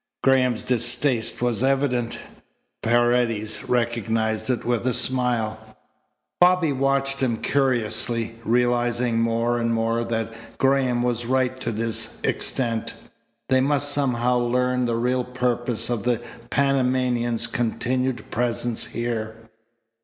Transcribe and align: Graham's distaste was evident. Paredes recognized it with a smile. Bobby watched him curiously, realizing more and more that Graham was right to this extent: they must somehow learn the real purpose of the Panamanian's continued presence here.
Graham's 0.23 0.63
distaste 0.63 1.43
was 1.43 1.61
evident. 1.61 2.17
Paredes 2.81 3.69
recognized 3.69 4.49
it 4.49 4.65
with 4.65 4.87
a 4.87 4.95
smile. 4.95 5.59
Bobby 6.39 6.71
watched 6.73 7.19
him 7.19 7.37
curiously, 7.37 8.33
realizing 8.43 9.19
more 9.19 9.59
and 9.59 9.71
more 9.71 10.03
that 10.05 10.33
Graham 10.57 11.03
was 11.03 11.27
right 11.27 11.59
to 11.59 11.71
this 11.71 12.17
extent: 12.23 12.95
they 13.47 13.61
must 13.61 13.91
somehow 13.91 14.39
learn 14.39 14.87
the 14.87 14.95
real 14.95 15.23
purpose 15.23 15.87
of 15.91 16.01
the 16.01 16.19
Panamanian's 16.49 17.45
continued 17.45 18.31
presence 18.31 18.85
here. 18.85 19.35